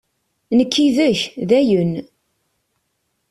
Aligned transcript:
Nekk 0.57 0.73
yid-k, 0.83 1.21
dayen! 1.49 1.91